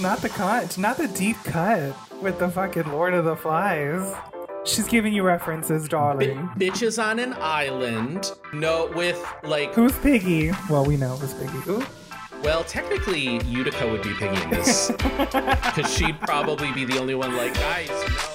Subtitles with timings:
[0.00, 4.12] Not the cut, not the deep cut with the fucking Lord of the Flies.
[4.64, 6.48] She's giving you references, darling.
[6.56, 8.32] Bitches on an island.
[8.52, 9.72] No, with like.
[9.74, 10.50] Who's Piggy?
[10.68, 11.70] Well, we know who's Piggy.
[11.70, 11.86] Ooh.
[12.42, 14.90] Well, technically, Utica would be Piggy in this.
[15.74, 18.33] Because she'd probably be the only one like, guys, no.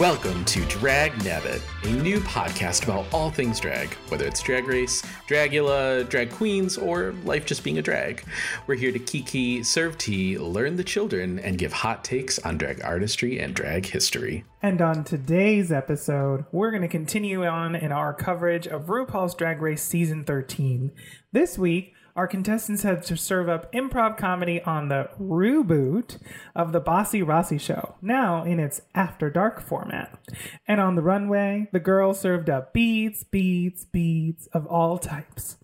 [0.00, 5.00] Welcome to Drag Nabbit, a new podcast about all things drag, whether it's drag race,
[5.26, 8.22] Dragula, drag queens, or life just being a drag.
[8.66, 12.84] We're here to kiki, serve tea, learn the children, and give hot takes on drag
[12.84, 14.44] artistry and drag history.
[14.60, 19.62] And on today's episode, we're going to continue on in our coverage of RuPaul's Drag
[19.62, 20.92] Race Season 13.
[21.32, 26.18] This week, our contestants had to serve up improv comedy on the reboot
[26.54, 30.18] of the Bossy Rossy show, now in its after dark format.
[30.66, 35.58] And on the runway, the girls served up beads, beads, beads of all types.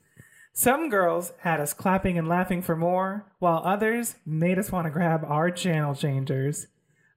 [0.53, 4.91] Some girls had us clapping and laughing for more, while others made us want to
[4.91, 6.67] grab our channel changers.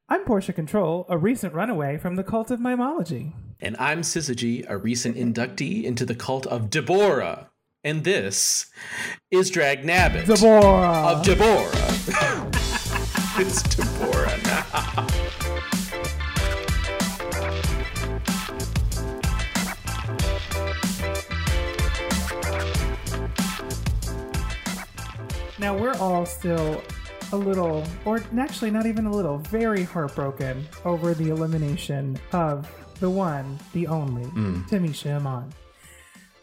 [0.07, 3.33] I'm Portia Control, a recent runaway from the cult of mimology.
[3.59, 7.49] And I'm Syzygy, a recent inductee into the cult of Deborah.
[7.85, 8.65] And this
[9.29, 11.05] is Drag Nabbit Deborah!
[11.07, 11.45] of Deborah.
[13.37, 15.07] it's Deborah now.
[25.59, 26.81] Now we're all still
[27.33, 32.67] a little, or actually not even a little, very heartbroken over the elimination of
[32.99, 34.67] the one, the only, mm.
[34.69, 35.53] Tamisha Iman.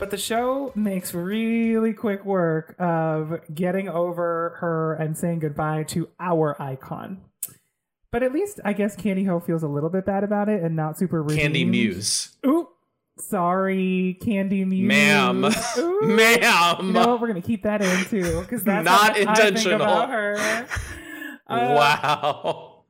[0.03, 6.09] But the show makes really quick work of getting over her and saying goodbye to
[6.19, 7.21] our icon.
[8.11, 10.75] But at least I guess Kandy Ho feels a little bit bad about it and
[10.75, 11.65] not super Kandy.
[11.65, 12.37] Muse.
[12.45, 12.67] Ooh,
[13.17, 14.89] sorry, Kandy Muse.
[14.89, 15.45] Ma'am.
[15.79, 16.01] Ooh.
[16.03, 16.77] Ma'am.
[16.85, 17.21] You know what?
[17.21, 19.83] We're gonna keep that in too, because that's Not how I think intentional.
[19.83, 20.67] about her.
[21.47, 22.85] Uh, wow.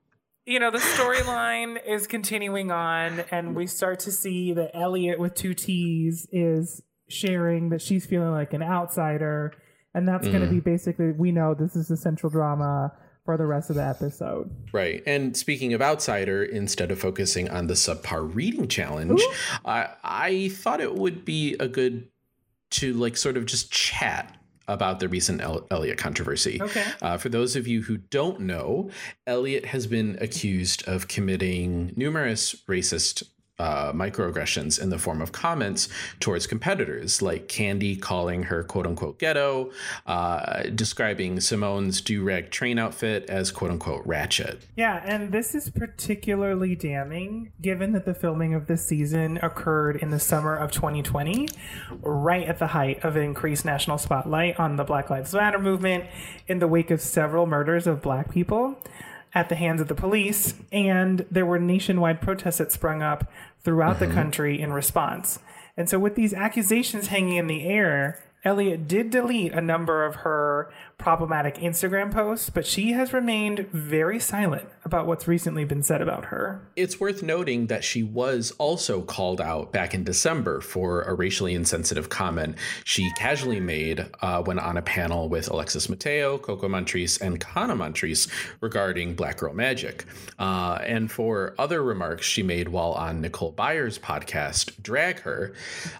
[0.46, 5.34] You know, the storyline is continuing on, and we start to see that Elliott with
[5.34, 6.80] two T's is
[7.12, 9.52] sharing that she's feeling like an outsider,
[9.94, 10.50] and that's going to Mm.
[10.50, 12.92] be basically we know this is the central drama
[13.24, 14.50] for the rest of the episode.
[14.72, 15.00] Right.
[15.06, 19.22] And speaking of outsider, instead of focusing on the subpar reading challenge.
[19.64, 22.08] I I thought it would be a good
[22.70, 24.36] to like sort of just chat
[24.68, 26.60] about the recent El- Elliott controversy.
[26.62, 26.84] Okay.
[27.02, 28.88] Uh, for those of you who don't know,
[29.26, 33.24] Elliott has been accused of committing numerous racist
[33.58, 35.88] uh, microaggressions in the form of comments
[36.20, 39.70] towards competitors, like Kandy calling her quote unquote ghetto,
[40.06, 44.62] uh, describing Symone's do rag train outfit as quote unquote ratchet.
[44.76, 50.10] Yeah, and this is particularly damning given that the filming of this season occurred in
[50.10, 51.48] the summer of 2020,
[52.00, 56.04] right at the height of increased national spotlight on the Black Lives Matter movement
[56.48, 58.78] in the wake of several murders of black people
[59.34, 63.30] at the hands of the police, and there were nationwide protests that sprung up
[63.62, 64.14] throughout the mm-hmm.
[64.14, 65.38] country in response.
[65.76, 70.16] And so, with these accusations hanging in the air, Elliott did delete a number of
[70.16, 76.02] her problematic Instagram posts, but she has remained very silent about what's recently been said
[76.02, 76.60] about her.
[76.74, 81.54] It's worth noting that she was also called out back in December for a racially
[81.54, 87.20] insensitive comment she casually made uh, when on a panel with Alexis Mateo, Coco Montrese,
[87.20, 88.28] and Kahanna Montrese
[88.60, 90.04] regarding Black Girl Magic,
[90.38, 95.52] uh, and for other remarks she made while on Nicole Byer's podcast, Drag Her.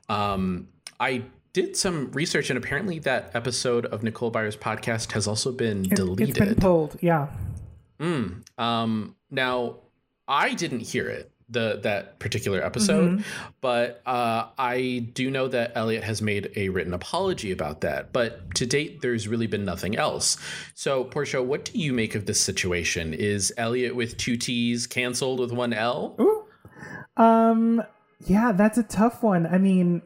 [0.09, 5.53] Um, I did some research, and apparently that episode of Nicole Byer's podcast has also
[5.53, 6.31] been It- deleted.
[6.31, 7.29] It's been pulled, yeah.
[8.01, 8.43] Mm.
[8.59, 9.77] Um, now,
[10.27, 13.23] I didn't hear it the that particular episode,
[13.61, 18.11] but uh, I do know that Elliott has made a written apology about that.
[18.11, 20.39] But to date, there's really been nothing else.
[20.75, 23.13] So, Portia, what do you make of this situation?
[23.13, 26.17] Is Elliott with two T's canceled with one L?
[26.19, 26.45] Ooh.
[27.23, 27.83] Um,
[28.27, 29.47] yeah, that's a tough one.
[29.47, 30.01] I mean,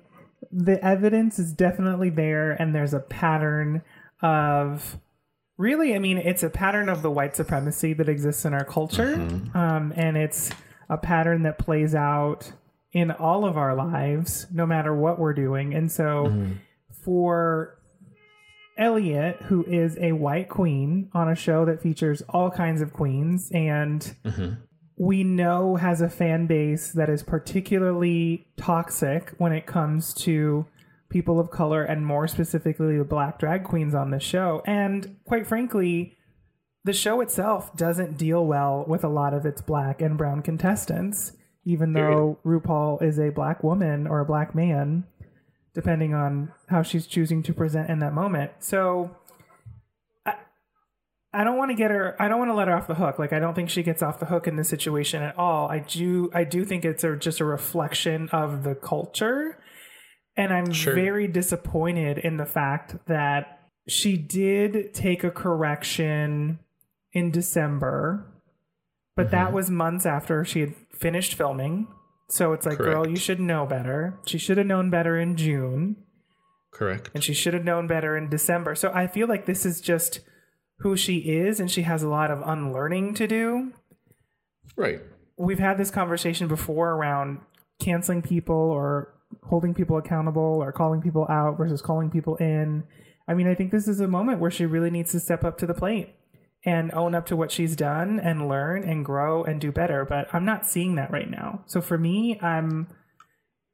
[0.50, 3.82] the evidence is definitely there, and there's a pattern
[4.22, 4.98] of
[5.58, 9.16] really, I mean, it's a pattern of the white supremacy that exists in our culture.
[9.16, 9.56] Mm-hmm.
[9.56, 10.50] Um, and it's
[10.88, 12.52] a pattern that plays out
[12.92, 15.74] in all of our lives, no matter what we're doing.
[15.74, 16.52] And so mm-hmm.
[17.04, 17.78] for
[18.78, 23.50] Elliott, who is a white queen on a show that features all kinds of queens
[23.52, 24.54] and mm-hmm.
[24.96, 30.66] We know has a fan base that is particularly toxic when it comes to
[31.08, 34.62] people of color and more specifically the black drag queens on the show.
[34.66, 36.16] And quite frankly,
[36.84, 41.32] the show itself doesn't deal well with a lot of its black and brown contestants,
[41.64, 45.04] even though RuPaul is a black woman or a black man,
[45.74, 48.52] depending on how she's choosing to present in that moment.
[48.60, 49.16] So
[51.38, 52.16] I don't want to get her.
[52.20, 53.18] I don't want to let her off the hook.
[53.18, 55.68] Like I don't think she gets off the hook in this situation at all.
[55.68, 56.30] I do.
[56.32, 59.58] I do think it's a, just a reflection of the culture,
[60.36, 60.94] and I'm Sure.
[60.94, 66.58] very disappointed in the fact that she did take a correction
[67.12, 68.26] in December,
[69.14, 69.52] but that Mhm.
[69.52, 71.86] was months after she had finished filming.
[72.28, 74.18] So it's like, girl, you should know better.
[74.26, 75.96] She should have known better in June
[76.72, 77.10] Correct.
[77.14, 78.74] and she should have known better in December.
[78.74, 80.20] So I feel like this is just
[80.78, 83.72] who she is, and she has a lot of unlearning to do.
[84.76, 85.00] Right.
[85.38, 87.40] We've had this conversation before around
[87.80, 89.14] canceling people or
[89.44, 92.84] holding people accountable or calling people out versus calling people in.
[93.28, 95.58] I mean, I think this is a moment where she really needs to step up
[95.58, 96.14] to the plate
[96.64, 100.04] and own up to what she's done and learn and grow and do better.
[100.04, 101.62] But I'm not seeing that right now.
[101.66, 102.88] So for me, I'm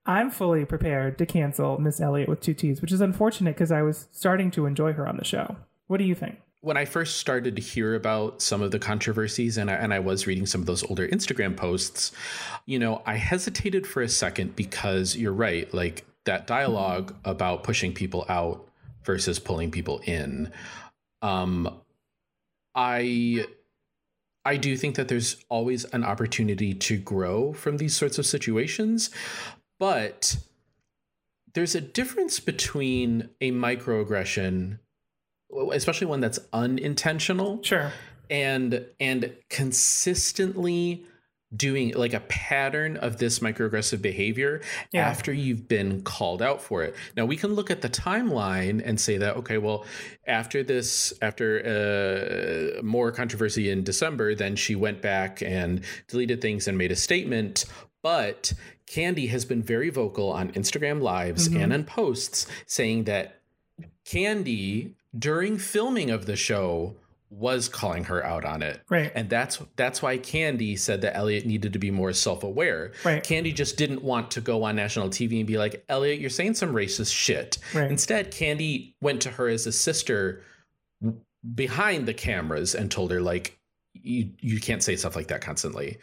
[0.04, 3.82] I'm fully prepared to cancel Miss Elliott with two T's, which is unfortunate because I
[3.82, 5.56] was starting to enjoy her on the show.
[5.86, 6.38] What do you think?
[6.62, 9.98] When I first started to hear about some of the controversies and I, and I
[9.98, 12.12] was reading some of those older Instagram posts,
[12.66, 17.92] you know, I hesitated for a second because you're right, like that dialogue about pushing
[17.92, 18.64] people out
[19.02, 20.52] versus pulling people in.
[21.20, 21.80] Um
[22.76, 23.44] I
[24.44, 29.10] I do think that there's always an opportunity to grow from these sorts of situations,
[29.80, 30.36] but
[31.54, 34.78] there's a difference between a microaggression
[35.72, 37.92] especially one that's unintentional Sure.
[38.30, 41.04] and and consistently
[41.54, 45.06] doing like a pattern of this microaggressive behavior Yeah.
[45.06, 46.94] after you've been called out for it.
[47.14, 49.84] Now we can look at the timeline and say that okay, well,
[50.26, 51.60] after this, after
[52.78, 56.96] uh, more controversy in December, then she went back and deleted things and made a
[56.96, 57.66] statement.
[58.02, 58.54] But
[58.86, 61.62] Kandy has been very vocal on Instagram lives Mhm.
[61.62, 63.40] and on posts saying that
[64.06, 66.96] Kandy during filming of the show
[67.32, 68.82] was calling her out on it.
[68.90, 69.10] Right.
[69.14, 72.92] And that's that's why Kandy said that Elliott needed to be more self-aware.
[73.04, 73.24] Right.
[73.24, 76.54] Kandy just didn't want to go on national TV and be like, "Elliott, you're saying
[76.54, 77.90] some racist shit." Right.
[77.90, 80.42] Instead, Kandy went to her as a sister
[81.54, 83.58] behind the cameras and told her like
[83.94, 85.98] you you can't say stuff like that constantly.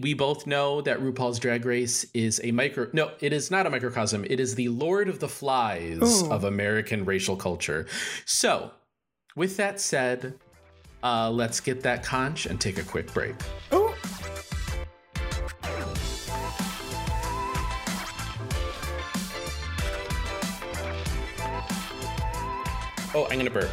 [0.00, 3.70] We both know that RuPaul's Drag Race is a micro no, it is not a
[3.70, 4.24] microcosm.
[4.24, 6.32] It is the Lord of the Flies Ooh.
[6.32, 7.86] of American racial culture.
[8.24, 8.70] So,
[9.36, 10.38] with that said,
[11.02, 13.34] uh, let's get that conch and take a quick break.
[13.70, 13.94] Oh,
[23.14, 23.68] Oh, I'm gonna burp.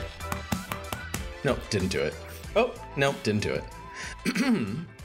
[1.45, 2.13] No, didn't do it.
[2.57, 4.75] Oh, no, didn't do it.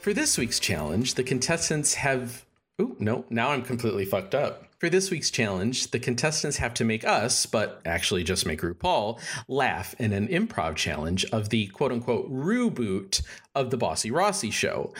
[0.00, 2.46] For this week's challenge, the contestants have.
[2.78, 4.64] Oh, no, now I'm completely fucked up.
[4.78, 9.20] For this week's challenge, the contestants have to make us, but actually just make RuPaul,
[9.46, 13.20] laugh in an improv challenge of the quote unquote reboot
[13.54, 14.94] of the Bossy Rossy show.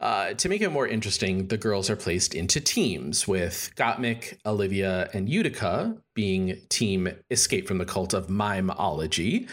[0.00, 5.10] Uh, to make it more interesting, the girls are placed into teams with Gottmik, Olivia,
[5.12, 9.46] and Utica being team Escape from the Cult of Mimeology.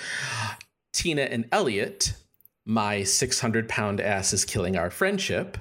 [0.94, 2.14] Tina and Elliott,
[2.66, 5.58] my 600 pound ass is killing our friendship.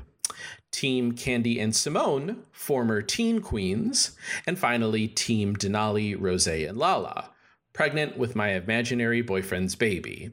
[0.73, 4.17] Team Kandy and Symone, former teen queens.
[4.47, 7.31] And finally, Team Denali, Rosé, and Lala,
[7.73, 10.33] pregnant with my imaginary boyfriend's baby.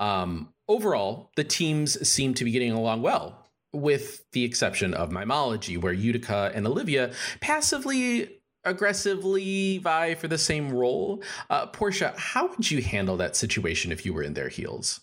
[0.00, 5.80] Um, overall, the teams seem to be getting along well, with the exception of Mimology,
[5.80, 11.22] where Utica and Olivia passively aggressively vie for the same role.
[11.48, 15.00] Uh, Portia, how would you handle that situation if you were in their heels?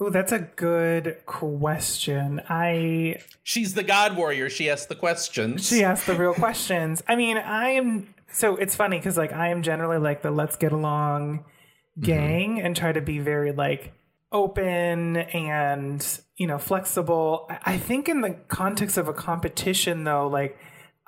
[0.00, 2.40] Oh, that's a good question.
[2.48, 4.50] I She's the God Warrior.
[4.50, 5.68] She asks the questions.
[5.68, 7.02] she asked the real questions.
[7.08, 10.56] I mean, I am so it's funny because like I am generally like the let's
[10.56, 12.02] get along mm-hmm.
[12.02, 13.92] gang and try to be very like
[14.30, 17.46] open and you know flexible.
[17.50, 20.58] I- I think in the context of a competition though, like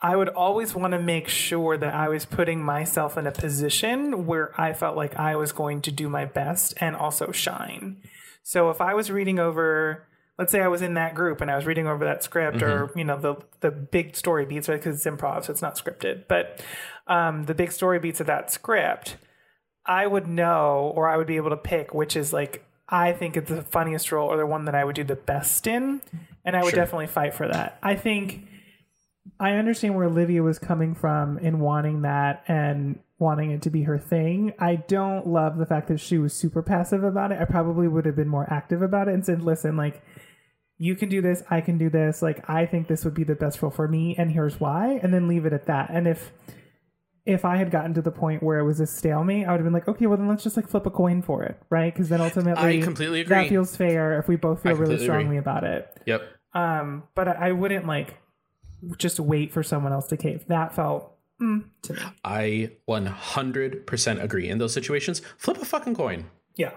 [0.02, 4.26] I would always want to make sure that I was putting myself in a position
[4.26, 7.98] where I felt like I was going to do my best and also shine.
[8.42, 10.06] So if I was reading over,
[10.38, 12.90] let's say I was in that group and I was reading over that script or,
[12.96, 14.80] you know, the the big story beats, right?
[14.80, 16.24] Because it's improv, so it's not scripted.
[16.28, 16.62] But
[17.06, 19.16] um, the big story beats of that script,
[19.86, 23.36] I would know or I would be able to pick which is like I think
[23.36, 26.00] it's the funniest role or the one that I would do the best in.
[26.44, 26.80] And I would Sure.
[26.80, 27.78] definitely fight for that.
[27.82, 28.46] I think
[29.38, 33.82] I understand where Olivia was coming from in wanting that and wanting it to be
[33.82, 34.54] her thing.
[34.58, 37.38] I don't love the fact that she was super passive about it.
[37.40, 40.02] I probably would have been more active about it and said, listen, like,
[40.78, 42.22] you can do this, I can do this.
[42.22, 44.98] Like, I think this would be the best role for me, and here's why.
[45.02, 45.90] And then leave it at that.
[45.90, 46.32] And if
[47.26, 49.64] if I had gotten to the point where it was a stalemate, I would have
[49.64, 51.92] been like, okay, well then let's just like flip a coin for it, right?
[51.92, 53.36] Because then ultimately, I completely agree.
[53.36, 55.38] that feels fair if we both feel really strongly agree.
[55.38, 56.00] about it.
[56.06, 56.22] Yep.
[56.54, 58.16] Um, but I I wouldn't like
[58.96, 60.46] just wait for someone else to cave.
[60.48, 62.00] That felt mm, to me.
[62.24, 64.48] I 100% agree.
[64.48, 66.26] In those situations, flip a fucking coin.
[66.56, 66.72] Yeah.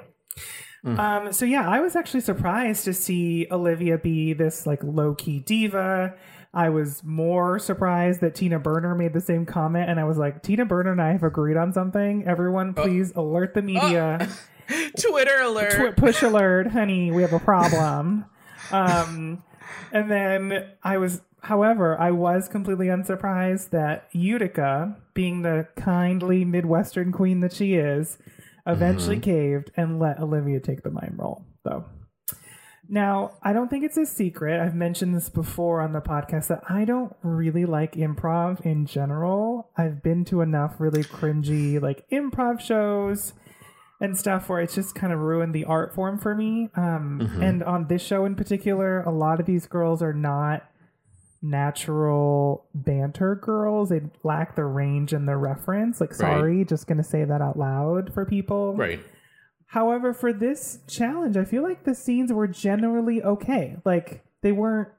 [0.86, 5.40] Um, so yeah, I was actually surprised to see Olivia be this like low key
[5.40, 6.14] diva.
[6.54, 10.44] I was more surprised that Tina Burner made the same comment, and I was like,
[10.44, 12.26] Tina Burner and I have agreed on something.
[12.28, 14.28] Everyone, please alert the media.
[15.00, 15.96] Twitter alert.
[15.96, 18.26] Tw- push alert, honey, we have a problem.
[18.72, 19.42] um,
[19.92, 27.12] and then I was, however, I was completely unsurprised that Utica, being the kindly Midwestern
[27.12, 28.18] queen that she is,
[28.66, 31.86] eventually caved and let Olivia take the mime role, though.
[32.90, 34.60] Now, I don't think it's a secret.
[34.60, 39.70] I've mentioned this before on the podcast that I don't really like improv in general.
[39.78, 43.34] I've been to enough really cringy like improv shows
[44.02, 46.70] and stuff where it's just kind of ruined the art form for me.
[46.76, 50.70] Um, And on this show in particular, a lot of these girls are not
[51.44, 53.90] natural banter girls.
[53.90, 56.00] They lack the range and the reference.
[56.02, 58.76] Like, sorry, just going to say that out loud for people.
[58.76, 59.00] Right.
[59.68, 63.78] However, for this challenge, I feel like the scenes were generally okay.
[63.86, 64.90] Like they weren't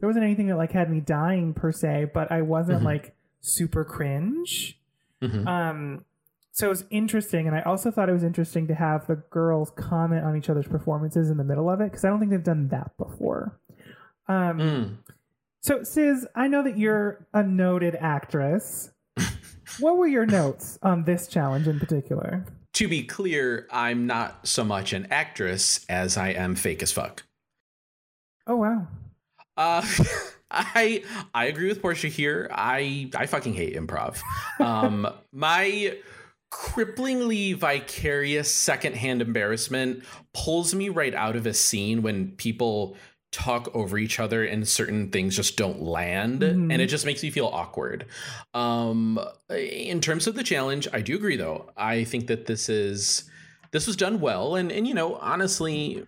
[0.00, 3.84] there wasn't anything that like had me dying per se, but I wasn't like super
[3.84, 4.78] cringe.
[5.22, 5.46] Mhm.
[5.46, 6.04] Um
[6.50, 9.70] so it was interesting and I also thought it was interesting to have the girls
[9.76, 12.42] comment on each other's performances in the middle of it because I don't think they've
[12.42, 13.56] done that before.
[14.26, 14.96] Um Mm.
[15.60, 18.92] So Sis, I know that you're a noted actress.
[19.80, 22.44] what were your notes on this challenge in particular?
[22.74, 27.24] To be clear, I'm not so much an actress as I am fake as fuck.
[28.46, 28.86] Oh wow.
[29.56, 29.84] Uh,
[30.50, 31.02] I
[31.34, 32.48] I agree with Portia here.
[32.52, 34.20] I I fucking hate improv.
[34.60, 35.96] Um, my
[36.50, 42.96] cripplingly vicarious secondhand embarrassment pulls me right out of a scene when people
[43.30, 46.72] talk over each other and certain things just don't land Mhm.
[46.72, 48.06] and it just makes me feel awkward
[48.54, 49.20] um
[49.50, 53.24] in terms of the challenge i do agree though i think that this is
[53.70, 56.06] this was done well and and you know honestly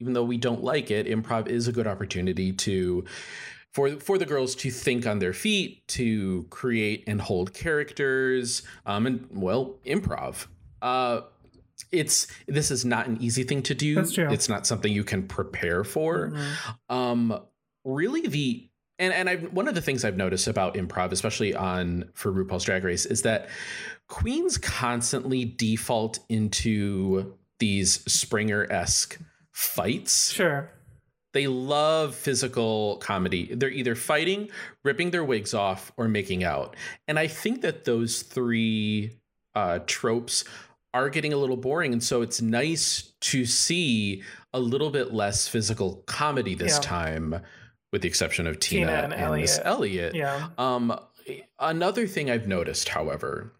[0.00, 3.04] even though we don't like it, improv is a good opportunity to
[3.72, 9.06] for for the girls to think on their feet, to create and hold characters, um,
[9.08, 10.46] and well, improv.
[10.80, 11.22] Uh,
[11.92, 13.94] it's this is not an easy thing to do.
[13.94, 14.28] That's true.
[14.30, 16.32] It's not something you can prepare for.
[16.88, 17.40] Um,
[17.84, 18.68] really, the
[18.98, 22.64] and and I've one of the things I've noticed about improv, especially on for RuPaul's
[22.64, 23.48] Drag Race, is that
[24.08, 29.18] queens constantly default into these Springer esque
[29.52, 30.32] fights.
[30.32, 30.70] Sure.
[31.34, 33.54] They love physical comedy.
[33.54, 34.48] They're either fighting,
[34.82, 36.74] ripping their wigs off, or making out.
[37.06, 39.18] And I think that those three
[39.54, 40.44] uh, tropes
[40.94, 41.92] are getting a little boring.
[41.92, 46.80] And so it's nice to see a little bit less physical comedy this Yeah.
[46.80, 47.40] time,
[47.92, 50.14] with the exception of Tina, Tina and and, Miss Elliott.
[50.14, 50.48] Yeah.
[50.58, 50.98] Um,
[51.58, 53.52] another thing I've noticed, however,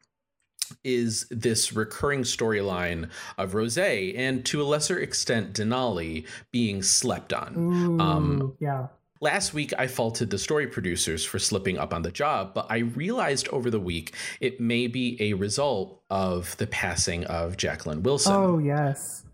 [0.84, 3.08] is this recurring storyline
[3.38, 7.54] of Rosé and to a lesser extent Denali being slept on.
[7.56, 8.88] Ooh, Um, yeah.
[9.20, 12.78] Last week, I faulted the story producers for slipping up on the job, but I
[12.78, 18.32] realized over the week it may be a result of the passing of Jacqueline Wilson.
[18.34, 19.24] Oh yes.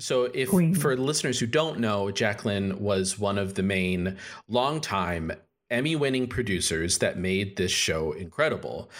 [0.00, 0.74] So, if Queen.
[0.74, 4.16] for listeners who don't know, Jacqueline was one of the main
[4.48, 5.30] longtime
[5.70, 8.90] Emmy winning producers that made this show incredible.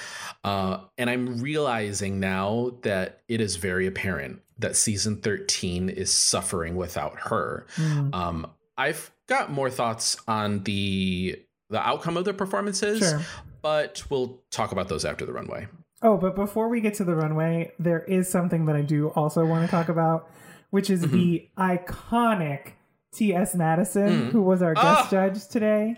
[0.44, 6.76] Uh, and I'm realizing now that it is very apparent that season 13 is suffering
[6.76, 7.66] without her.
[7.76, 11.36] Mm, Um, I've got more thoughts on the
[11.70, 13.20] the outcome of the performances, sure.
[13.62, 15.66] but we'll talk about those after the runway.
[16.02, 19.44] Oh, but before we get to the runway, there is something that I do also
[19.46, 20.28] want to talk about,
[20.70, 21.16] which is Mm-hmm.
[21.16, 22.72] the iconic
[23.14, 23.54] T.S.
[23.54, 24.30] Madison, Mm.
[24.32, 25.08] who was our guest Ah.
[25.10, 25.96] judge today.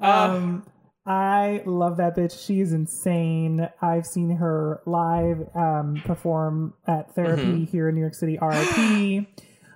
[0.00, 0.32] Ah.
[0.34, 0.66] Um,
[1.06, 2.44] I love that bitch.
[2.44, 3.68] She is insane.
[3.80, 9.26] I've seen her live um, perform at therapy here in New York City, RIP.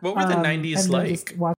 [0.01, 1.57] What were the Um, 90s and then just like?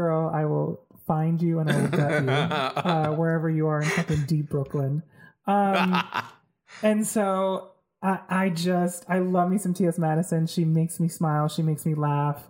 [0.00, 2.30] Girl, I will find you and I will gut you
[2.90, 5.02] uh, wherever you are in fucking deep Brooklyn.
[5.46, 6.02] Um,
[6.82, 9.98] and so I, I just I love me some T.S.
[9.98, 10.46] Madison.
[10.46, 11.48] She makes me smile.
[11.48, 12.42] She makes me laugh.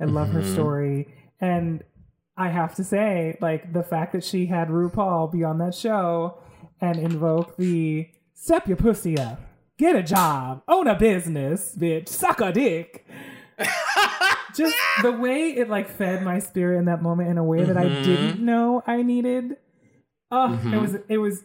[0.00, 0.52] I love her Mhm.
[0.52, 1.08] story.
[1.40, 1.82] And
[2.36, 6.38] I have to say, like the fact that she had RuPaul be on that show
[6.80, 9.40] and invoke the step your pussy up,
[9.76, 13.06] get a job, own a business, bitch, suck a dick.
[14.54, 17.76] Just the way it like fed my spirit in that moment in a way that
[17.76, 18.02] I Mhm.
[18.02, 19.56] didn't know I needed.
[20.30, 20.80] Oh, it Mhm.
[20.80, 21.44] was it was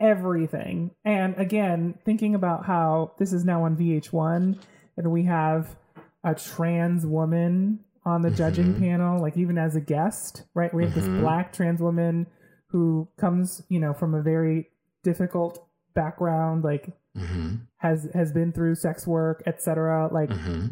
[0.00, 0.90] everything.
[1.04, 4.58] And again, thinking about how this is now on VH1
[4.96, 5.76] and we have
[6.24, 8.78] a trans woman on the judging Mhm.
[8.78, 10.72] panel, like even as a guest, right?
[10.74, 12.26] We have this black trans woman
[12.68, 14.70] who comes, you know, from a very
[15.02, 20.08] difficult background, like hmm has has been through sex work, etc.
[20.12, 20.66] Like hmm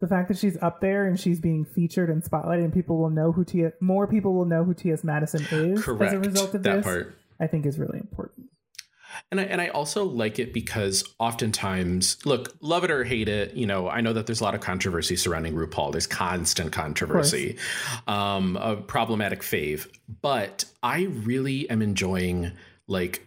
[0.00, 3.10] the fact that she's up there and she's being featured and spotlighted, and people will
[3.10, 5.04] know who Tia, More people will know who T.S.
[5.04, 6.12] Madison is Correct.
[6.12, 6.84] as a result of that this.
[6.84, 7.18] part.
[7.40, 8.46] I think is really important.
[9.30, 13.54] And I, and I also like it because oftentimes, look, love it or hate it,
[13.54, 15.92] you know, I know that there's a lot of controversy surrounding RuPaul.
[15.92, 17.56] There's constant controversy,
[18.06, 19.88] um, a problematic fave.
[20.20, 22.52] But I really am enjoying
[22.86, 23.26] like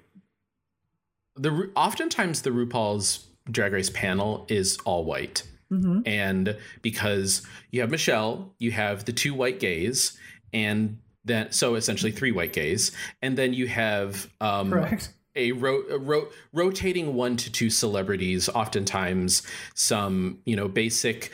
[1.36, 5.44] the oftentimes the RuPaul's Drag Race panel is all white.
[5.70, 10.18] Hmm and because you have Michelle, you have the two white gays,
[10.54, 15.14] and then so essentially three white gays, and then you have um, Correct.
[15.36, 19.44] a, ro- a ro- rotating one to two celebrities, oftentimes
[19.76, 21.32] some you know basic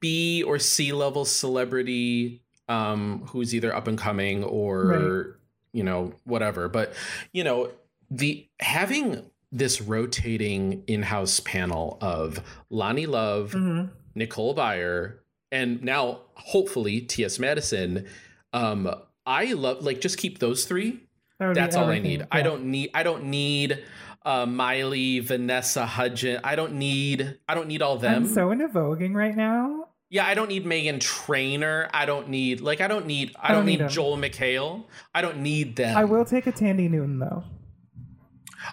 [0.00, 5.34] B or C level celebrity um, who's either up and coming or Right.
[5.72, 6.68] you know whatever.
[6.68, 6.92] But
[7.32, 7.70] you know
[8.10, 15.18] the having this rotating in-house panel of Loni Love, hmm Nicole Byer,
[15.52, 17.38] and now hopefully T.S.
[17.38, 18.06] Madison.
[18.52, 18.92] Um,
[19.24, 21.04] I love like just keep those three.
[21.38, 22.26] That's all I need.
[22.32, 22.90] I don't need.
[22.94, 23.84] I don't need
[24.24, 26.40] uh, Miley, Vanessa Hudgens.
[26.42, 27.38] I don't need.
[27.48, 28.24] I don't need all them.
[28.24, 29.86] I'm so into voguing right now.
[30.10, 31.88] yeah, I don't need Meghan Trainor.
[31.94, 33.36] I don't need like I don't need.
[33.38, 33.90] I, I don't, don't need, need.
[33.90, 34.84] Joel McHale.
[35.14, 35.96] I don't need them.
[35.96, 37.44] I will take a Thandie Newton though.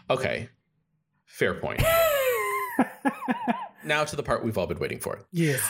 [0.09, 0.49] Okay,
[1.35, 1.81] fair point.
[3.83, 5.19] now to the part we've all been waiting for.
[5.31, 5.61] yes.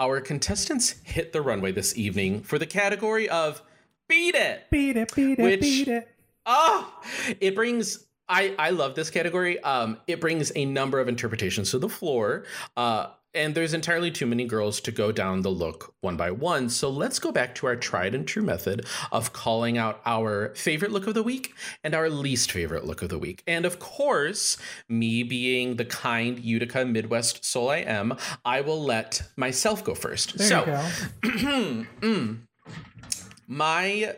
[0.00, 3.60] Our contestants hit the runway this evening for the category of
[4.08, 4.62] Beat It.
[4.70, 6.08] Beat it, beat it, Which- beat it.
[6.46, 6.88] Oh,
[7.40, 8.06] it brings.
[8.28, 9.60] I I love this category.
[9.62, 12.44] Um, it brings a number of interpretations to the floor.
[12.76, 16.68] Uh, and there's entirely too many girls to go down the look one by one.
[16.68, 20.92] So let's go back to our tried and true method of calling out our favorite
[20.92, 23.42] look of the week and our least favorite look of the week.
[23.46, 24.56] And of course,
[24.88, 30.38] me being the kind Utica Midwest soul I am, I will let myself go first.
[30.38, 30.60] There so
[31.22, 31.86] you go.
[32.00, 32.38] Mm.
[33.46, 34.14] My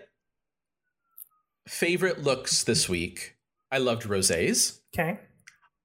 [1.68, 3.36] favorite looks this week.
[3.70, 4.80] I loved Rosé's.
[4.92, 5.20] Okay.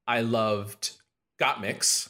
[0.07, 0.91] I loved
[1.39, 2.09] Gottmik's,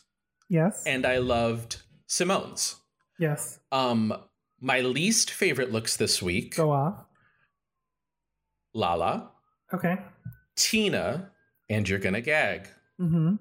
[0.55, 0.83] Yes.
[0.85, 2.75] and I loved Symone's.
[3.19, 3.59] yes.
[3.71, 4.13] Um,
[4.61, 6.95] my least favorite looks this week: Go off.
[8.73, 9.31] Lala,
[9.73, 9.97] Okay.
[10.55, 11.31] Tina,
[11.69, 12.67] and you're gonna gag.
[12.99, 13.35] Mm-hmm.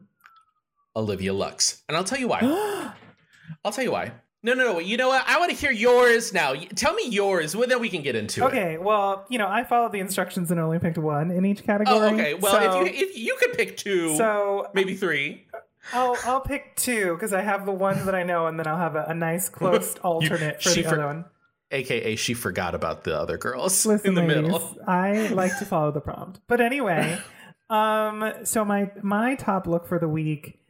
[0.96, 2.40] Olivia Lux, and I'll tell you why.
[3.64, 4.12] I'll tell you why.
[4.42, 4.78] No, no, no.
[4.78, 5.24] You know what?
[5.26, 6.52] I want to hear yours now.
[6.74, 7.56] Tell me yours.
[7.56, 8.46] Well, then we can get into it.
[8.48, 8.76] okay.
[8.78, 11.96] Well, you know, I followed the instructions and only picked one in each category.
[11.96, 12.34] Oh, okay.
[12.34, 15.46] Well, so, if you if you could pick two, so maybe three.
[15.92, 18.78] I'll I'll pick two because I have the ones that I know, and then I'll
[18.78, 21.24] have a, a nice close alternate for she the for- other one.
[21.70, 24.76] AKA, she forgot about the other girls Listen, in the ladies, middle.
[24.86, 26.40] I like to follow the prompt.
[26.46, 27.18] But anyway,
[27.70, 30.60] um, so my my top look for the week,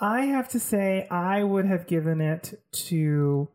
[0.00, 3.48] I have to say I would have given it to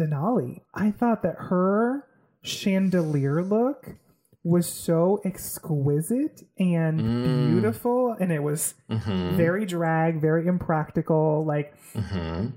[0.00, 0.62] Denali.
[0.72, 2.06] I thought that her
[2.42, 3.96] chandelier look
[4.44, 7.50] was so exquisite and Mm.
[7.50, 9.36] beautiful, and it was Mm-hmm.
[9.36, 11.44] very drag, very impractical.
[11.44, 12.50] Like Mm-hmm.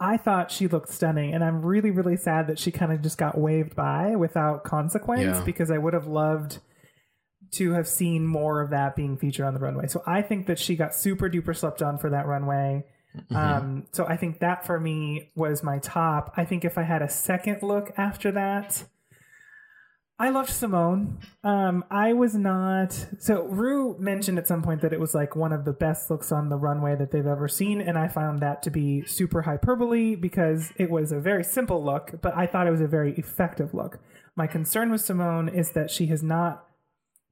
[0.00, 3.18] I thought she looked stunning, and I'm really, really sad that she kind of just
[3.18, 5.44] got waved by without consequence Yeah.
[5.44, 6.58] because I would have loved
[7.52, 9.86] to have seen more of that being featured on the runway.
[9.86, 12.84] So I think that she got super duper slept on for that runway.
[13.16, 13.36] Mm-hmm.
[13.36, 16.32] Um, so I think that for me was my top.
[16.36, 18.84] I think if I had a second look after that,
[20.22, 21.16] I loved Symone.
[21.42, 25.52] Um, I was not so Rue mentioned at some point that it was like one
[25.52, 28.62] of the best looks on the runway that they've ever seen, and I found that
[28.62, 32.70] to be super hyperbole because it was a very simple look, but I thought it
[32.70, 33.98] was a very effective look.
[34.36, 36.66] My concern with Symone is that she has not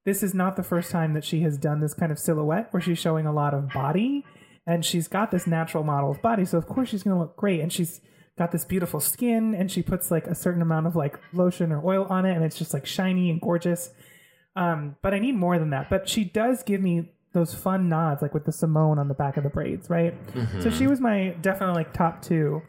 [0.05, 2.81] this is not the first time that she has done this kind of silhouette where
[2.81, 4.25] she's showing a lot of body
[4.67, 7.61] and she's got this natural model's body so of course she's going to look great
[7.61, 8.01] and she's
[8.41, 11.87] got this beautiful skin and she puts like a certain amount of like lotion or
[11.87, 13.91] oil on it and it's just like shiny and gorgeous.
[14.57, 15.91] Um, but i need more than that.
[15.91, 19.37] But she does give me those fun nods like with the symone on the back
[19.37, 20.15] of the braids right?
[20.63, 22.63] So she was my definitely like top two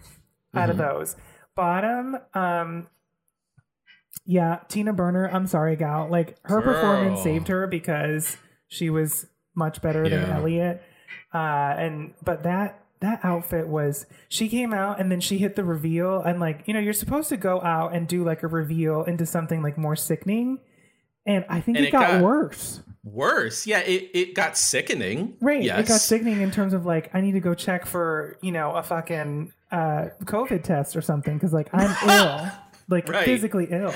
[0.53, 1.15] out of those.
[1.55, 2.87] Bottom um
[4.25, 6.09] yeah tina burner i'm sorry gal.
[6.09, 8.35] Like her performance saved her because
[8.67, 10.83] she was much better than elliott.
[11.33, 11.37] Uh
[11.77, 16.21] and but that that outfit was she came out and then she hit the reveal
[16.21, 19.25] and like you know you're supposed to go out and do like a reveal into
[19.25, 20.59] something like more sickening
[21.25, 22.81] and I think And it, it got, got- worse.
[23.03, 25.35] Worse, yeah, it, it got sickening.
[25.41, 25.63] Right.
[25.63, 25.79] Yes.
[25.79, 28.71] It got sickening in terms of like I need to go check for you know
[28.75, 32.51] a fucking uh, COVID test or something because like I'm ill,
[32.89, 33.25] like Right.
[33.25, 33.93] physically ill.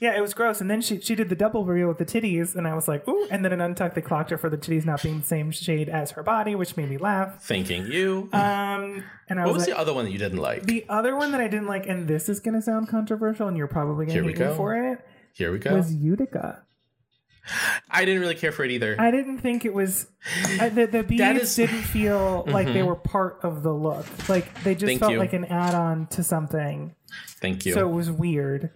[0.00, 0.60] Yeah, it was gross.
[0.60, 3.06] And then she she did the double reveal with the titties, and I was like,
[3.08, 3.28] ooh.
[3.30, 5.88] And then an untucked, they clocked her for the titties not being the same shade
[5.88, 7.40] as her body, which made me laugh.
[7.42, 8.28] Thanking you.
[8.32, 10.64] Um, and I what was, was like, the other one that you didn't like?
[10.64, 13.68] the other one that I didn't like, and this is gonna sound controversial, and you're
[13.68, 14.98] probably Here we hate me for it,
[15.32, 15.74] Here we go.
[15.76, 16.62] was Utica.
[17.90, 18.96] I didn't really care for it either.
[18.98, 20.06] I didn't think it was
[20.58, 24.06] I, the the beads is- didn't feel like they were part of the look.
[24.28, 25.18] Like they just Thank felt you.
[25.18, 26.94] like an add-on to something.
[27.40, 27.74] Thank you.
[27.74, 28.70] So it was weird.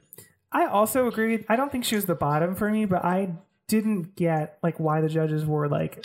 [0.53, 1.45] I also agree.
[1.49, 3.33] I don't think she was the bottom for me, but I
[3.67, 6.05] didn't get like why the judges were like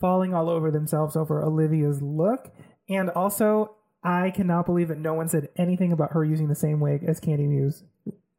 [0.00, 2.52] falling all over themselves over Olivia's look,
[2.88, 6.80] and also I cannot believe that no one said anything about her using the same
[6.80, 7.84] wig as Kandy Muse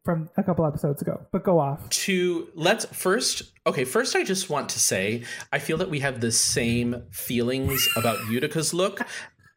[0.04, 1.26] from a couple episodes ago.
[1.32, 1.88] But go off.
[1.90, 6.20] to let's first okay first i just want to say i feel that we have
[6.20, 9.00] the same feelings about utica's look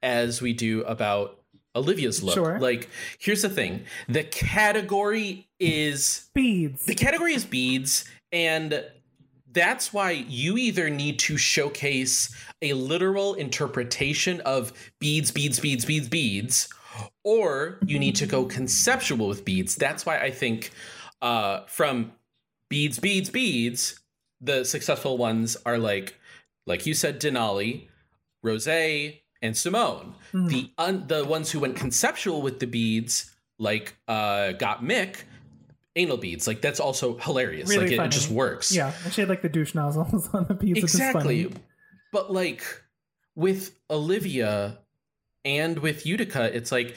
[0.05, 1.41] as we do about
[1.75, 2.61] olivia's look Sure.
[2.61, 6.85] like here's the thing the category is Beads.
[6.87, 8.85] the category is beads and
[9.53, 16.09] that's why you either need to showcase a literal interpretation of beads beads beads beads
[16.09, 16.69] beads
[17.25, 20.71] or you need to go conceptual with beads that's why i think
[21.23, 22.13] uh from
[22.69, 24.01] beads beads beads
[24.41, 26.17] the successful ones are like
[26.67, 27.87] like you said denali
[28.45, 30.49] rosé and symone Mm.
[30.49, 35.25] the un- the ones who went conceptual with the beads like uh gottmik
[35.97, 39.21] anal beads like that's also hilarious Really like it, it just works Yeah, and she
[39.23, 40.79] had like the douche nozzles on the beads.
[40.79, 41.57] exactly funny.
[42.13, 42.63] but like
[43.35, 44.79] with olivia
[45.45, 46.95] and with utica it's like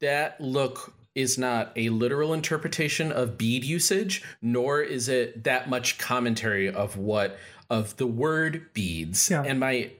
[0.00, 5.98] that look is not a literal interpretation of bead usage nor is it that much
[5.98, 7.38] commentary of what
[7.72, 9.42] of the word beads Yeah.
[9.44, 9.90] and my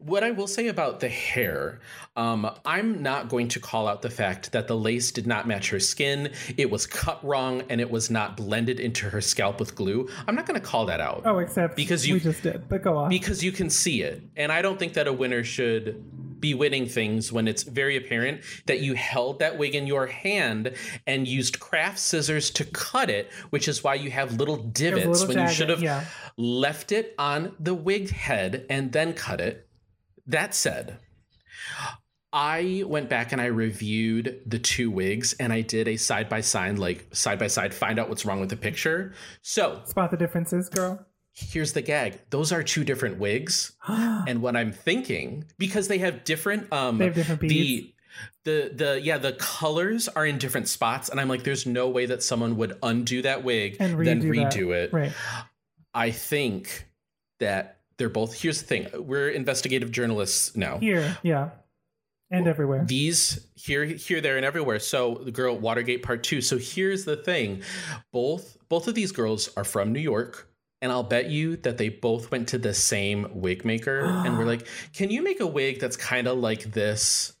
[0.00, 1.80] what i will say about the hair
[2.14, 5.70] um i'm not going to call out the fact that the lace did not match
[5.70, 9.74] her skin it was cut wrong and it was not blended into her scalp with
[9.74, 12.68] glue i'm not going to call that out Oh, except Because you- we just did.
[12.68, 13.08] But go on.
[13.08, 14.20] because you can see it.
[14.36, 16.04] And I don't think that a winner should
[16.42, 20.74] be winning things when it's very apparent that you held that wig in your hand
[21.06, 25.34] and used craft scissors to cut it, which is why you have little divots little
[25.34, 26.04] when you should have Yeah.
[26.36, 29.66] left it on the wig head and then cut it.
[30.26, 30.98] That said,
[32.32, 36.40] I went back and I reviewed the two wigs and I did a side by
[36.40, 39.12] side, like side by side, find out what's wrong with the picture.
[39.42, 41.06] So Spot the differences, girl.
[41.34, 46.24] Here's the gag those are two different wigs and what i'm thinking because they have
[46.24, 47.92] different um They have different the beads.
[48.44, 52.06] the the yeah the colors are in different spots and i'm like there's no way
[52.06, 54.26] that someone would undo that wig And redo then that.
[54.52, 55.12] redo it Right.
[55.94, 56.86] i think
[57.40, 61.50] that they're both here's the thing we're investigative journalists now Here, yeah.
[62.30, 62.84] And everywhere.
[62.86, 67.16] these here here there and everywhere so the girl watergate part two so here's the
[67.16, 67.60] thing
[68.10, 70.48] both both of these girls are from new york
[70.82, 74.44] and i'll bet you that they both went to the same wig maker and we're
[74.54, 77.32] like can you make a wig that's kind of like this?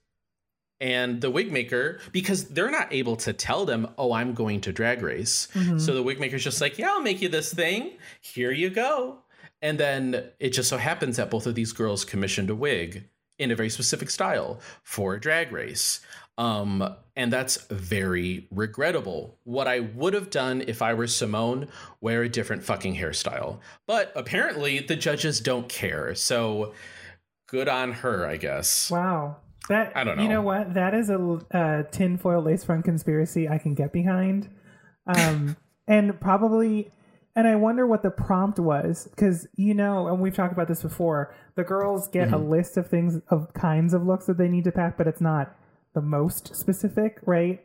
[0.80, 4.72] And the wig maker because they're not able to tell them oh i'm going to
[4.72, 5.46] drag race.
[5.54, 5.80] Mhm.
[5.80, 7.92] so the wig maker's just like yeah i'll make you this thing.
[8.20, 9.18] Here you go.
[9.60, 13.50] And then it just so happens that both of these girls commissioned a wig in
[13.52, 16.00] a very specific style for drag race
[16.38, 21.68] um and that's very regrettable what i would have done if i were symone
[22.00, 26.72] wear a different fucking hairstyle but apparently the judges don't care so
[27.48, 29.36] good on her i guess Wow.
[29.68, 30.22] That I don't know.
[30.24, 30.42] You know.
[30.42, 30.74] what?
[30.74, 34.48] That is a uh, tinfoil lace front conspiracy I can get behind.
[35.06, 36.90] Um, and probably,
[37.36, 40.82] and I wonder what the prompt was because you know, and we've talked about this
[40.82, 41.32] before.
[41.54, 42.34] The girls get Mm-hmm.
[42.34, 45.20] a list of things of kinds of looks that they need to pack, but it's
[45.20, 45.54] not
[45.94, 47.60] the most specific, right?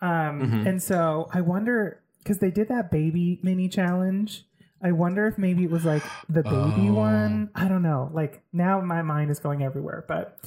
[0.00, 0.66] Um, Mhm.
[0.66, 4.46] And so I wonder because they did that baby mini challenge.
[4.82, 6.94] I wonder if maybe it was like the baby Oh.
[6.94, 7.50] one.
[7.54, 8.10] I don't know.
[8.12, 10.38] Like now my mind is going everywhere, but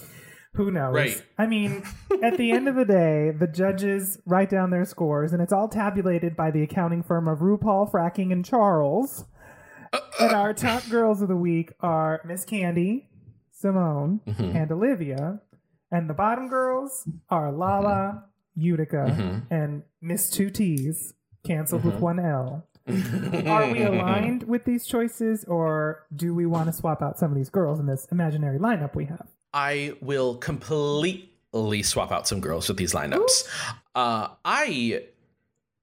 [0.53, 0.93] who knows?
[0.93, 1.25] Right.
[1.37, 1.83] I mean,
[2.23, 5.67] at the end of the day, the judges write down their scores and it's all
[5.69, 9.25] tabulated by the accounting firm of RuPaul, Fracking, and Charles.
[10.19, 13.05] And our top girls of the week are Miss Kandy,
[13.53, 14.55] Symone, Mhm.
[14.55, 15.39] and Olivia.
[15.91, 19.43] And the bottom girls are Lala, Utica, Mhm.
[19.49, 21.13] and Miss Two T's,
[21.45, 21.99] canceled with Mhm.
[21.99, 22.67] one L.
[22.87, 27.35] Are we aligned with these choices, or do we want to swap out some of
[27.37, 29.27] these girls in this imaginary lineup we have?
[29.53, 33.47] I will completely swap out some girls with these lineups.
[33.95, 35.03] Uh, I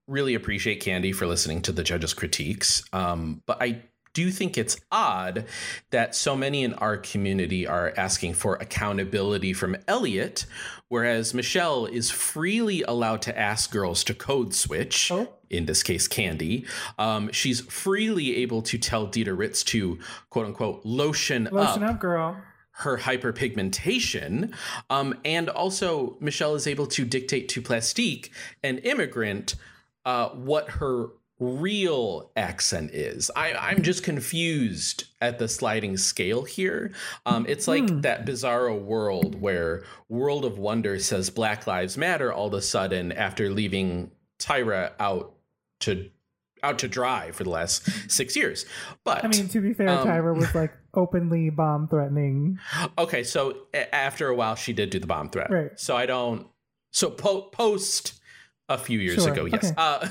[0.06, 3.82] really appreciate Kandy for listening to the judges' critiques, um, but I
[4.14, 5.46] do you think it's odd
[5.90, 10.46] that so many in our community are asking for accountability from Elliott,
[10.88, 15.10] whereas Michelle is freely allowed to ask girls to code switch.
[15.10, 15.28] Oh.
[15.48, 16.66] In this case, Kandy.
[16.98, 19.98] Um, she's freely able to tell Dida Ritz to
[20.30, 21.96] quote unquote lotion, lotion up.
[21.96, 22.36] up, girl
[22.76, 24.52] her hyperpigmentation.
[24.88, 29.56] Um, and also, Michelle is able to dictate to Plastique, an immigrant,
[30.04, 31.08] uh, what her
[31.42, 33.30] real accent is.
[33.34, 36.92] I, I'm just confused at the sliding scale here.
[37.26, 38.00] Um, it's like hmm.
[38.02, 43.12] that bizarro world where World of Wonder says Black Lives Matter all of a sudden
[43.12, 45.34] after leaving Tyra out
[45.80, 46.10] to
[46.64, 48.64] out to dry for the last six years.
[49.04, 52.58] But I mean, to be fair, um, Tyra was like openly bomb threatening.
[52.96, 55.50] Okay, so after a while, she did do the bomb threat.
[55.50, 55.78] Right.
[55.78, 56.46] So I don't.
[56.92, 58.20] So po- post
[58.68, 59.32] a few years sure.
[59.32, 59.64] ago, yes.
[59.64, 59.74] Okay.
[59.76, 60.08] Uh,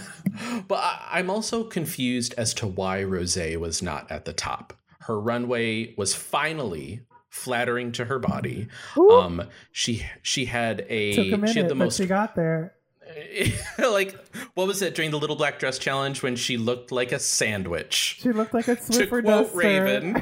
[0.67, 0.79] but
[1.11, 4.73] I, am also confused as to why Rosé was not at the top.
[5.01, 8.67] Her runway was finally flattering to her body.
[8.97, 9.11] Ooh.
[9.11, 12.75] Um, she she had a, Took a minute, she had the most she got there.
[13.77, 14.17] like
[14.53, 18.19] what was it during the little black dress challenge when she looked like a sandwich?
[18.21, 20.15] She looked like a Swiffer to quote Raven.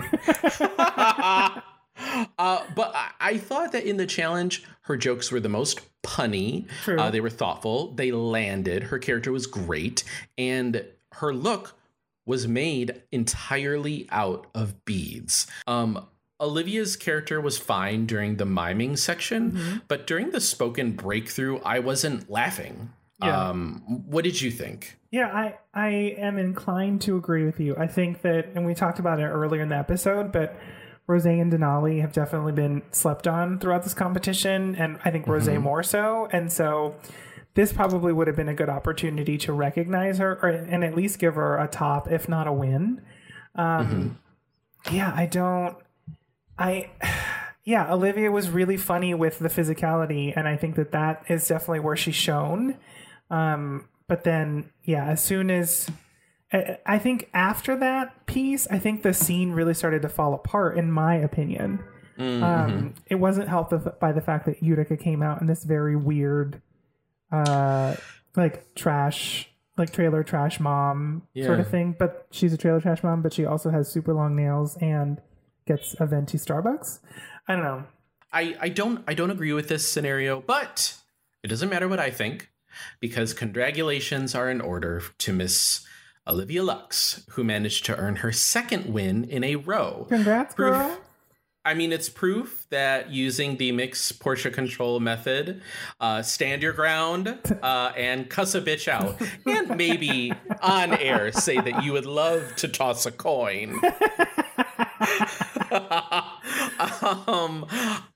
[2.38, 6.66] uh, but I, I, thought that in the challenge, her jokes were the most punny.
[6.88, 7.94] Uh, they were thoughtful.
[7.94, 8.84] They landed.
[8.84, 10.04] Her character was great,
[10.38, 11.76] and her look
[12.26, 15.48] was made entirely out of beads.
[15.68, 16.08] Um,
[16.42, 19.78] Olivia's character was fine during the miming section, mm-hmm.
[19.88, 22.92] but during the spoken breakthrough, I wasn't laughing.
[23.22, 23.50] Yeah.
[23.50, 24.98] Um, what did you think?
[25.12, 27.76] Yeah, I I am inclined to agree with you.
[27.78, 30.56] I think that, and we talked about it earlier in the episode, but
[31.10, 35.54] Rosé and Denali have definitely been slept on throughout this competition, and I think Rosé
[35.54, 35.64] mm-hmm.
[35.64, 36.28] more so.
[36.32, 36.96] And so,
[37.56, 41.18] this probably would have been a good opportunity to recognize her, or, and at least
[41.18, 43.02] give her a top, if not a win.
[43.56, 43.66] Um,
[44.86, 44.96] mm-hmm.
[44.96, 45.76] Yeah, I don't.
[46.58, 46.92] I
[47.66, 51.82] yeah, Olivia was really funny with the physicality, and I think that that is definitely
[51.82, 52.78] where she's shown.
[53.32, 55.90] Um, but then, yeah, as soon as
[56.52, 60.92] I think after that piece, I think the scene really started to fall apart, in
[60.92, 61.84] my opinion.
[62.18, 62.44] Mm-hmm.
[62.44, 66.62] Um, it wasn't helped by the fact that Utica came out in this very weird,
[67.32, 67.96] uh,
[68.36, 71.46] like trash, like trailer trash mom yeah.
[71.46, 71.96] sort of thing.
[71.98, 75.22] But she's a trailer trash mom, but she also has super long nails and
[75.68, 77.00] gets a venti Starbucks.
[77.48, 77.84] I don't know.
[78.34, 80.96] I, I don't I don't agree with this scenario, but
[81.44, 82.50] it doesn't matter what I think
[83.00, 85.86] because congratulations are in order to Miss
[86.30, 90.06] Olivia Lux, who managed to earn her second win in a row.
[90.10, 90.98] Congrats, proof, girl.
[91.66, 95.62] I mean, it's proof that using the mix Portia Control method,
[96.00, 101.60] uh, stand your ground uh, and cuss a bitch out, and maybe on air say
[101.60, 103.80] that you would love to toss a coin.
[107.28, 107.66] um,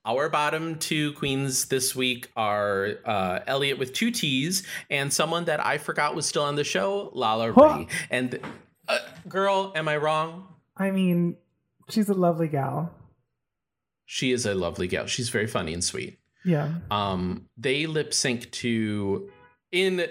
[0.04, 5.64] our bottom two queens this week are uh, Elliott with two T's and someone that
[5.64, 7.88] I forgot was still on the show, Lala Ri.
[8.10, 8.40] And
[8.88, 8.98] uh,
[9.28, 10.48] girl, am I wrong?
[10.76, 11.36] I mean,
[11.90, 12.92] she's a lovely gal.
[14.06, 15.06] She is a lovely gal.
[15.06, 16.18] She's very funny and sweet.
[16.44, 16.74] Yeah.
[16.90, 19.30] Um, they lip sync to
[19.74, 20.06] in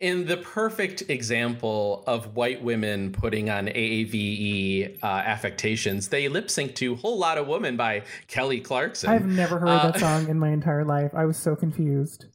[0.00, 6.74] in the perfect example of white women putting on AAVE uh, affectations, they lip sync
[6.76, 9.08] to "Whole Lot of Woman" by Kelly Clarkson.
[9.08, 11.12] I've never heard uh, that song in my entire life.
[11.14, 12.26] I was so confused.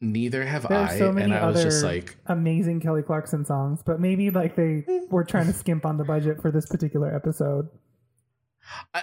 [0.00, 0.98] Neither have There's I.
[0.98, 4.84] So many and I was just like amazing Kelly Clarkson songs, but maybe like they
[5.10, 7.68] were trying to skimp on the budget for this particular episode.
[8.94, 9.02] I,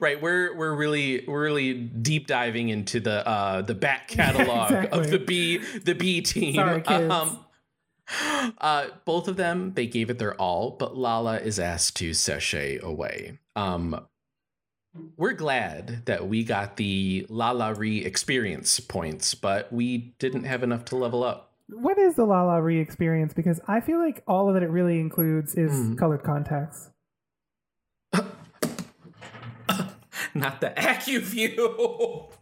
[0.00, 5.00] right we're we're really we're really deep diving into the uh the back catalog exactly.
[5.00, 6.82] of the b the b team Sorry.
[6.84, 7.44] Um,
[8.58, 12.78] uh both of them they gave it their all but lala is asked to sashay
[12.82, 14.06] away um
[15.16, 20.84] we're glad that we got the Lala Ri experience points, but we didn't have enough
[20.86, 21.52] to level up.
[21.68, 23.32] What is the Lala Ri experience?
[23.32, 25.98] Because I feel like all that it really includes is mm.
[25.98, 26.90] colored contacts.
[30.34, 32.32] not the Acuvue.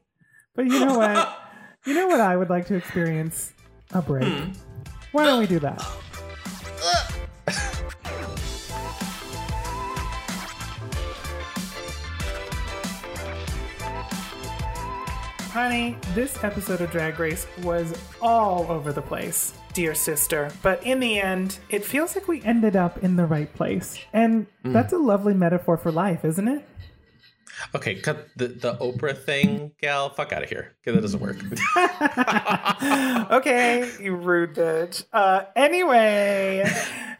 [0.54, 1.38] But you know what?
[1.86, 3.52] you know what I would like to experience?
[3.92, 4.24] A break.
[4.24, 4.52] Hmm.
[5.12, 5.80] Why don't we do that?
[15.50, 20.52] Honey, this episode of Drag Race was all over the place, dear sister.
[20.62, 23.98] But in the end, it feels like we ended up in the right place.
[24.12, 24.72] And mm.
[24.72, 26.64] that's a lovely metaphor for life, isn't it?
[27.74, 30.10] Okay, cut the, the Oprah thing, gal.
[30.10, 30.76] Fuck out of here.
[30.82, 31.36] Okay, that doesn't work.
[33.30, 35.04] okay, you rude bitch.
[35.12, 36.68] Uh, anyway,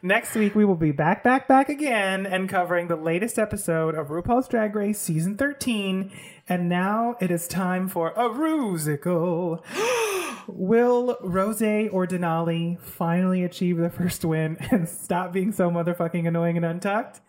[0.03, 4.09] next week we will be back, back, back again and covering the latest episode of
[4.09, 6.11] RuPaul's Drag Race season 13.
[6.49, 9.63] And now it is time for a Rusical.
[10.49, 16.57] Will Rosé or Denali finally achieve the first win and stop being so motherfucking annoying
[16.57, 17.21] and untucked?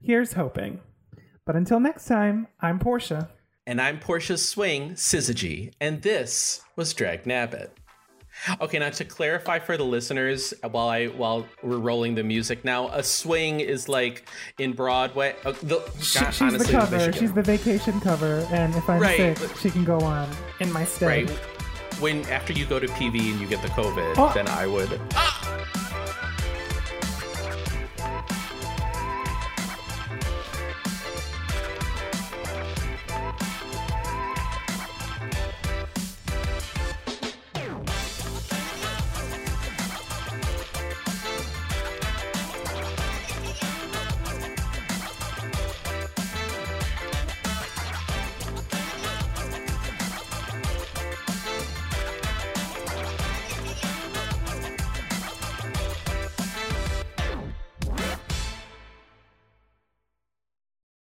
[0.00, 0.80] Here's hoping.
[1.46, 3.30] But until next time, I'm Portia.
[3.68, 7.70] And I'm Portia's swing, Syzygy, and this was Drag Nabbit.
[8.60, 12.88] Okay, now to clarify for the listeners, while I while we're rolling the music now,
[12.88, 14.28] a swing is like
[14.58, 15.36] in Broadway.
[15.44, 17.12] Uh, the, she, God, she's honestly, the cover.
[17.12, 19.38] She's the vacation cover, and if I'm right.
[19.38, 20.28] sick, she can go on
[20.60, 21.30] in my stead.
[21.30, 21.38] Right.
[22.00, 24.32] When after you go to PV and you get the COVID, oh.
[24.34, 25.00] then I would.
[25.14, 25.35] Ah!